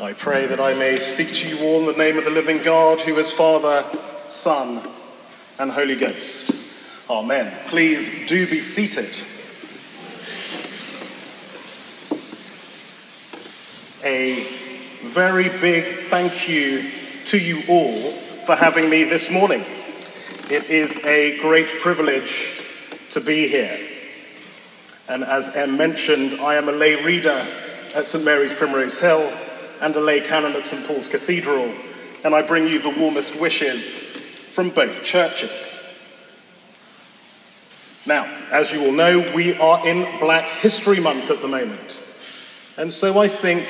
[0.00, 2.62] I pray that I may speak to you all in the name of the living
[2.62, 3.84] God, who is Father,
[4.28, 4.82] Son,
[5.58, 6.52] and Holy Ghost.
[7.10, 7.52] Amen.
[7.66, 9.14] Please do be seated.
[14.02, 14.46] A
[15.02, 16.90] very big thank you
[17.26, 18.12] to you all
[18.46, 19.62] for having me this morning.
[20.48, 22.62] It is a great privilege
[23.10, 23.78] to be here.
[25.10, 27.46] And as Em mentioned, I am a lay reader
[27.94, 29.30] at St Mary's Primrose Hill
[29.80, 31.74] and a lay canon at St Paul's Cathedral,
[32.22, 33.94] and I bring you the warmest wishes
[34.50, 35.76] from both churches.
[38.06, 42.02] Now, as you all know, we are in Black History Month at the moment,
[42.76, 43.66] and so I think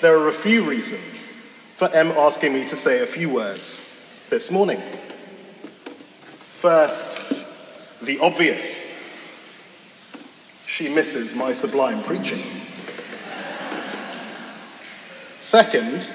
[0.00, 1.28] there are a few reasons
[1.76, 3.86] for M asking me to say a few words
[4.28, 4.80] this morning.
[6.60, 7.32] First,
[8.02, 8.88] the obvious.
[10.66, 12.42] She misses my sublime preaching.
[15.40, 16.12] Second,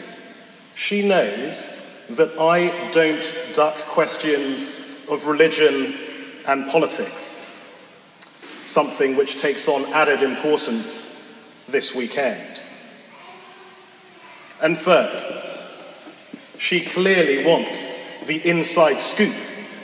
[0.76, 1.72] she knows
[2.12, 5.96] that I don't duck questions of religion
[6.48, 7.42] and politics,
[8.66, 11.12] something which takes on added importance
[11.68, 12.62] this weekend.
[14.62, 15.42] And third,
[16.58, 19.36] she clearly wants the inside scoop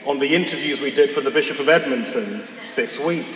[0.05, 2.43] on the interviews we did for the Bishop of Edmonton
[2.75, 3.27] this week.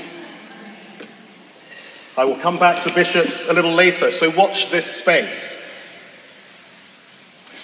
[2.16, 5.65] I will come back to bishops a little later, so watch this space.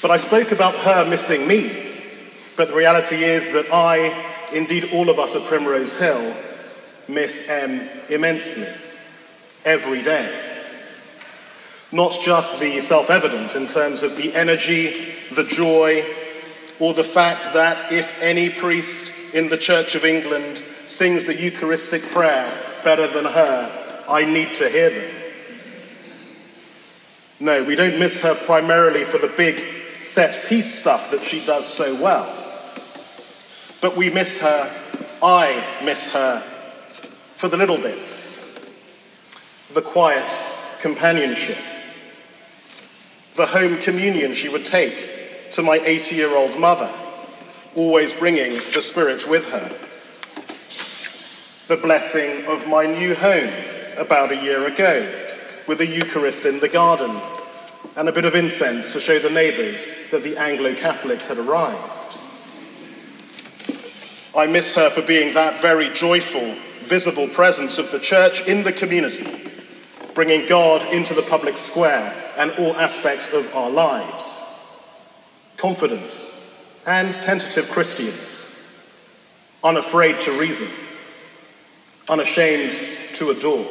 [0.02, 1.90] But I spoke about her missing me.
[2.56, 4.14] But the reality is that I,
[4.52, 6.36] indeed all of us at Primrose Hill,
[7.08, 8.68] miss M immensely
[9.64, 10.48] every day.
[11.92, 16.06] Not just the self evident in terms of the energy, the joy,
[16.80, 22.02] or the fact that if any priest in the Church of England sings the Eucharistic
[22.10, 22.52] prayer
[22.84, 25.16] better than her, I need to hear them.
[27.40, 31.68] No, we don't miss her primarily for the big set piece stuff that she does
[31.68, 32.38] so well.
[33.82, 34.72] But we miss her,
[35.22, 36.42] I miss her,
[37.38, 38.40] for the little bits.
[39.74, 40.32] The quiet
[40.82, 41.58] companionship.
[43.36, 46.92] The home communion she would take to my 80 year old mother,
[47.76, 49.76] always bringing the Spirit with her.
[51.68, 53.52] The blessing of my new home
[53.98, 55.08] about a year ago,
[55.68, 57.20] with a Eucharist in the garden
[57.96, 62.20] and a bit of incense to show the neighbours that the Anglo Catholics had arrived.
[64.36, 68.72] I miss her for being that very joyful, visible presence of the church in the
[68.72, 69.52] community,
[70.14, 74.42] bringing God into the public square and all aspects of our lives.
[75.58, 76.24] Confident
[76.86, 78.48] and tentative Christians,
[79.64, 80.68] unafraid to reason,
[82.10, 82.74] unashamed
[83.14, 83.68] to adore.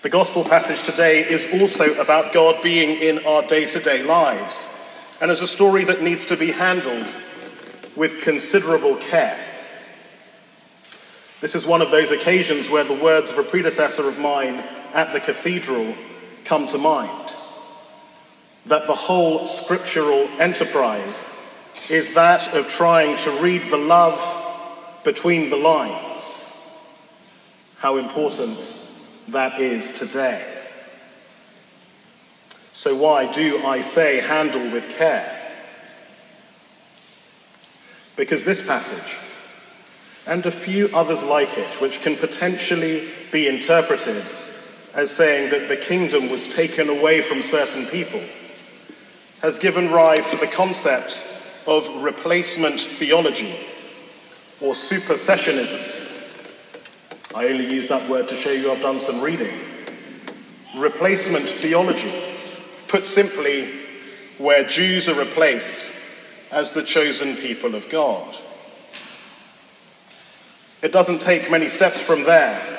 [0.00, 4.70] The gospel passage today is also about God being in our day to day lives
[5.20, 7.12] and is a story that needs to be handled
[7.96, 9.36] with considerable care.
[11.40, 14.62] This is one of those occasions where the words of a predecessor of mine
[14.94, 15.92] at the cathedral
[16.44, 17.34] come to mind.
[18.66, 21.26] That the whole scriptural enterprise
[21.90, 24.22] is that of trying to read the love
[25.02, 26.54] between the lines.
[27.78, 28.87] How important
[29.28, 30.44] that is today.
[32.72, 35.34] So, why do I say handle with care?
[38.16, 39.18] Because this passage,
[40.26, 44.24] and a few others like it, which can potentially be interpreted
[44.94, 48.22] as saying that the kingdom was taken away from certain people,
[49.40, 51.26] has given rise to the concept
[51.66, 53.54] of replacement theology
[54.60, 56.07] or supersessionism.
[57.34, 59.52] I only use that word to show you I've done some reading.
[60.76, 62.12] Replacement theology.
[62.88, 63.70] Put simply,
[64.38, 65.94] where Jews are replaced
[66.50, 68.34] as the chosen people of God.
[70.80, 72.78] It doesn't take many steps from there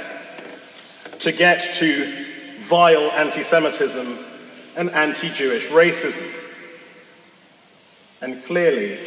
[1.19, 2.25] to get to
[2.59, 4.17] vile anti Semitism
[4.75, 6.27] and anti Jewish racism.
[8.21, 8.97] And clearly,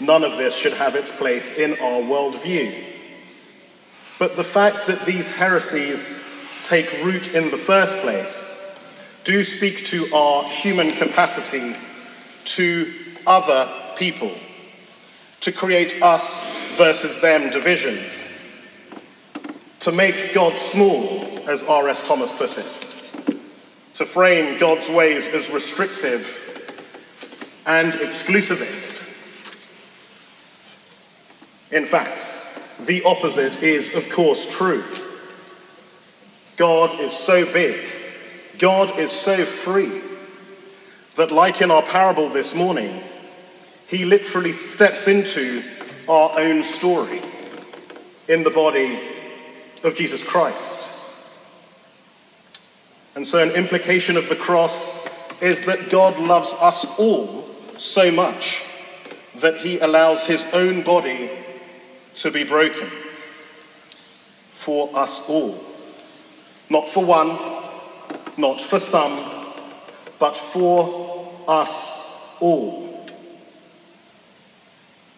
[0.00, 2.97] none of this should have its place in our worldview.
[4.18, 6.24] But the fact that these heresies
[6.62, 8.54] take root in the first place
[9.24, 11.74] do speak to our human capacity
[12.44, 12.92] to
[13.26, 14.32] other people,
[15.42, 16.44] to create us
[16.76, 18.32] versus them divisions,
[19.80, 22.02] to make God small, as R.S.
[22.02, 22.86] Thomas put it,
[23.94, 26.42] to frame God's ways as restrictive
[27.66, 29.04] and exclusivist.
[31.70, 32.40] In fact,
[32.80, 34.82] the opposite is, of course, true.
[36.56, 37.80] God is so big,
[38.58, 40.02] God is so free
[41.16, 43.02] that, like in our parable this morning,
[43.86, 45.62] he literally steps into
[46.08, 47.22] our own story
[48.28, 49.00] in the body
[49.82, 50.96] of Jesus Christ.
[53.14, 58.62] And so, an implication of the cross is that God loves us all so much
[59.36, 61.30] that he allows his own body
[62.18, 62.88] to be broken
[64.50, 65.58] for us all.
[66.68, 67.38] Not for one,
[68.36, 69.18] not for some,
[70.18, 73.06] but for us all.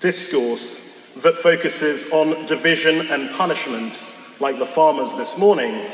[0.00, 0.86] Discourse
[1.16, 4.06] that focuses on division and punishment,
[4.38, 5.86] like the farmers this morning,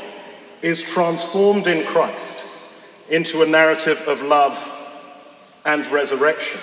[0.61, 2.45] is transformed in Christ
[3.09, 4.57] into a narrative of love
[5.65, 6.61] and resurrection.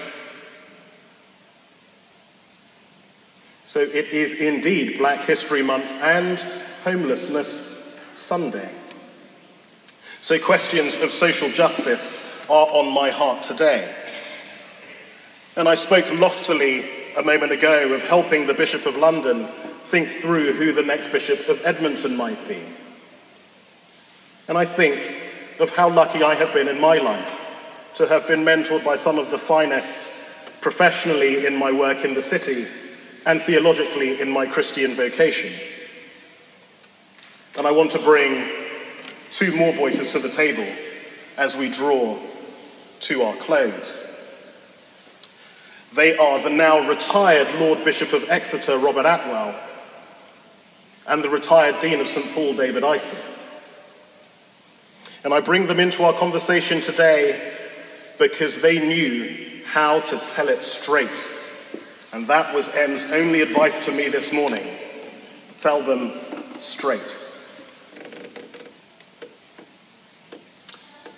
[3.74, 6.38] So it is indeed Black History Month and
[6.84, 8.70] Homelessness Sunday.
[10.20, 13.92] So questions of social justice are on my heart today.
[15.56, 19.48] And I spoke loftily a moment ago of helping the Bishop of London
[19.86, 22.62] think through who the next Bishop of Edmonton might be.
[24.46, 25.00] And I think
[25.58, 27.48] of how lucky I have been in my life
[27.94, 30.12] to have been mentored by some of the finest
[30.60, 32.68] professionally in my work in the city
[33.26, 35.52] and theologically in my Christian vocation.
[37.56, 38.48] And I want to bring
[39.30, 40.66] two more voices to the table
[41.36, 42.18] as we draw
[43.00, 44.10] to our close.
[45.94, 49.54] They are the now retired Lord Bishop of Exeter, Robert Atwell,
[51.06, 52.34] and the retired Dean of St.
[52.34, 53.18] Paul, David Ison.
[55.22, 57.52] And I bring them into our conversation today
[58.18, 61.34] because they knew how to tell it straight.
[62.14, 64.64] And that was M's only advice to me this morning.
[65.58, 66.12] Tell them
[66.60, 67.02] straight.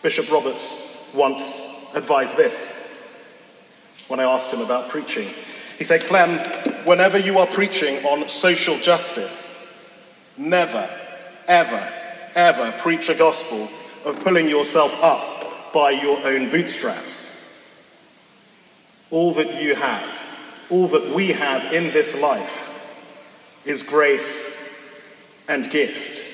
[0.00, 1.60] Bishop Roberts once
[1.94, 2.98] advised this
[4.08, 5.28] when I asked him about preaching.
[5.76, 6.38] He said, Clem,
[6.86, 9.52] whenever you are preaching on social justice,
[10.38, 10.88] never,
[11.46, 11.92] ever,
[12.34, 13.68] ever preach a gospel
[14.06, 17.30] of pulling yourself up by your own bootstraps.
[19.10, 20.25] All that you have,
[20.70, 22.70] all that we have in this life
[23.64, 24.56] is grace
[25.48, 26.24] and gift.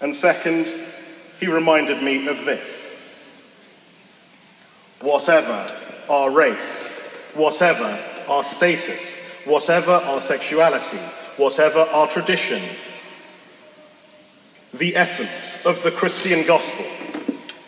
[0.00, 0.72] And second,
[1.40, 2.94] he reminded me of this.
[5.00, 5.72] Whatever
[6.08, 6.98] our race,
[7.34, 10.98] whatever our status, whatever our sexuality,
[11.36, 12.62] whatever our tradition,
[14.74, 16.84] the essence of the Christian gospel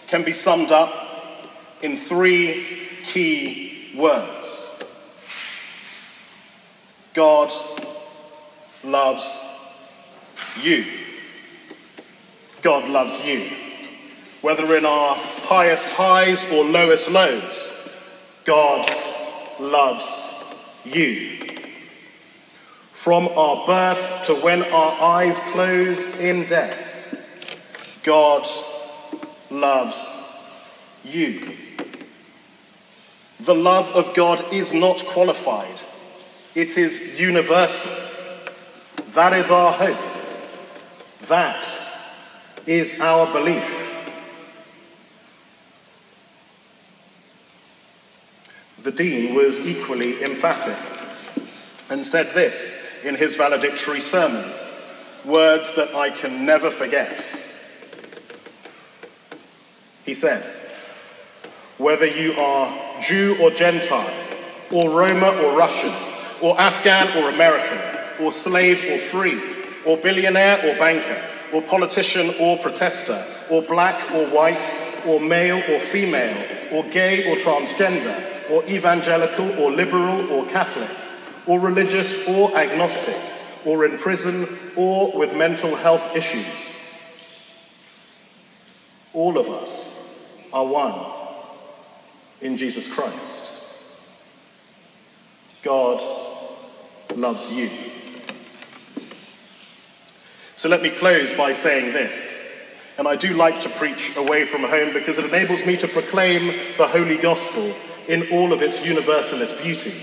[0.09, 1.10] can be summed up
[1.83, 4.83] in three key words
[7.15, 7.53] God
[8.85, 9.45] loves
[10.61, 10.85] you.
[12.63, 13.51] God loves you.
[14.43, 17.91] Whether in our highest highs or lowest lows,
[18.45, 18.89] God
[19.59, 21.39] loves you.
[22.93, 26.79] From our birth to when our eyes close in death,
[28.03, 28.47] God
[29.51, 30.17] loves
[31.03, 31.55] you.
[33.41, 35.81] The love of God is not qualified,
[36.55, 37.91] it is universal.
[39.13, 39.99] That is our hope.
[41.23, 41.67] That
[42.67, 43.89] is our belief.
[48.83, 50.77] The Dean was equally emphatic
[51.89, 54.45] and said this in his valedictory sermon
[55.25, 57.21] words that I can never forget.
[60.05, 60.60] He said,
[61.81, 64.13] Whether you are Jew or Gentile,
[64.71, 65.95] or Roma or Russian,
[66.43, 67.79] or Afghan or American,
[68.23, 69.41] or slave or free,
[69.87, 71.19] or billionaire or banker,
[71.55, 73.19] or politician or protester,
[73.51, 74.63] or black or white,
[75.07, 76.37] or male or female,
[76.71, 80.91] or gay or transgender, or evangelical or liberal or Catholic,
[81.47, 83.17] or religious or agnostic,
[83.65, 84.47] or in prison
[84.77, 86.75] or with mental health issues.
[89.15, 90.15] All of us
[90.53, 91.20] are one
[92.41, 93.51] in Jesus Christ.
[95.63, 96.03] God
[97.15, 97.69] loves you.
[100.55, 102.37] So let me close by saying this.
[102.99, 106.49] And I do like to preach away from home because it enables me to proclaim
[106.77, 107.75] the Holy Gospel
[108.09, 109.95] in all of its universalist beauty.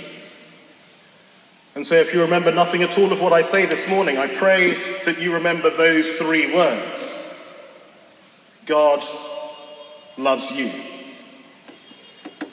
[1.76, 4.26] And so, if you remember nothing at all of what I say this morning, I
[4.26, 7.24] pray that you remember those three words
[8.66, 9.04] God
[10.18, 10.72] loves you.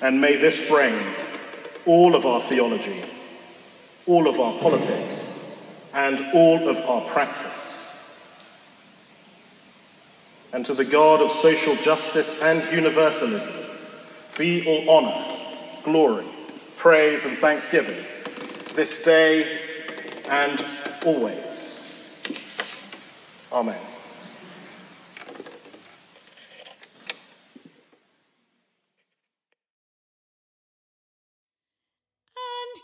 [0.04, 0.94] And may this bring
[1.86, 3.02] all of our theology,
[4.04, 5.56] all of our politics,
[5.94, 8.20] and all of our practice.
[10.52, 13.54] And to the God of social justice and universalism
[14.36, 15.38] be all honor,
[15.84, 16.26] glory,
[16.76, 18.04] praise, and thanksgiving
[18.74, 19.58] this day
[20.28, 20.62] and
[21.06, 21.80] always.
[23.50, 23.93] Amen.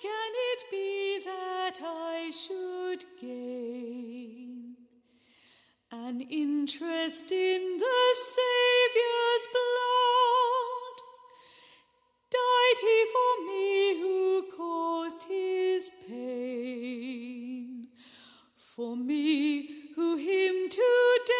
[0.01, 4.77] can it be that I should gain
[5.93, 10.97] an interest in the Saviour's blood?
[12.31, 17.89] Died he for me who caused his pain,
[18.57, 21.40] for me who him to death.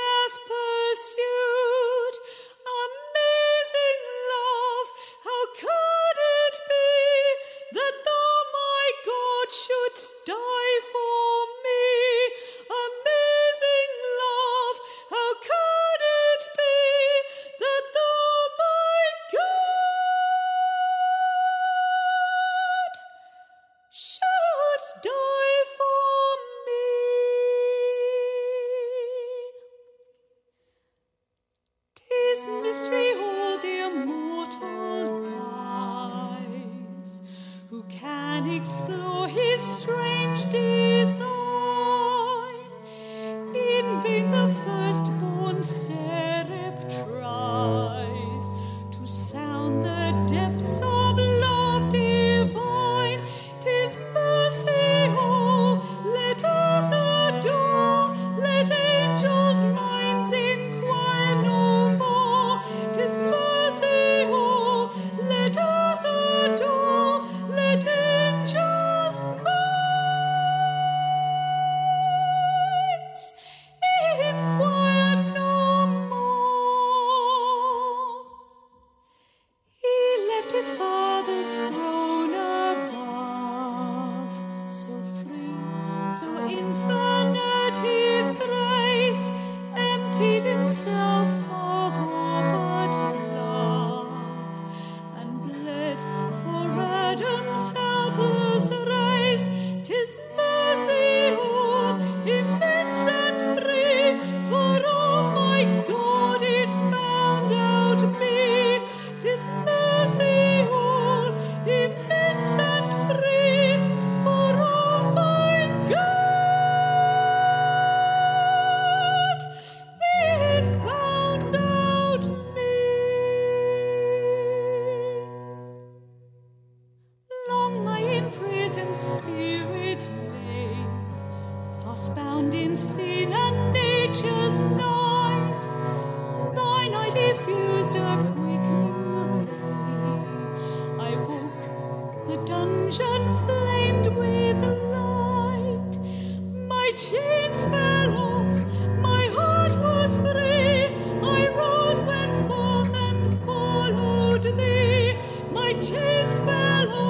[155.81, 157.10] chains fell off.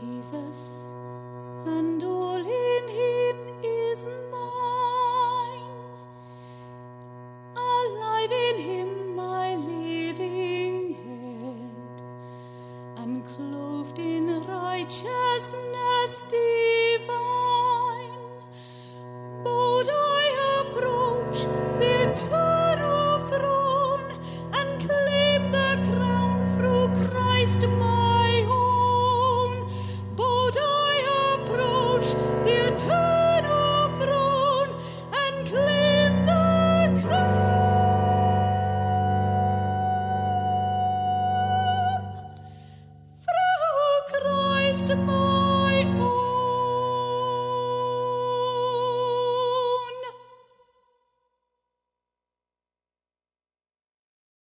[0.00, 0.94] Jesus,
[1.66, 4.47] and all in him is mine.